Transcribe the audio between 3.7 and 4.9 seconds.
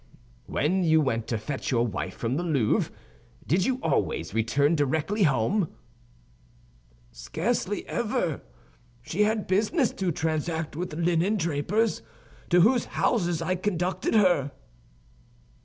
always return